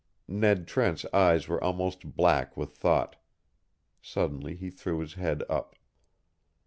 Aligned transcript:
Ned 0.27 0.67
Trent's 0.67 1.05
eyes 1.13 1.47
were 1.47 1.63
almost 1.63 2.15
black 2.15 2.57
with 2.57 2.71
thought. 2.75 3.17
Suddenly 4.01 4.55
he 4.55 4.71
threw 4.71 4.97
his 4.97 5.13
head 5.13 5.43
up. 5.47 5.75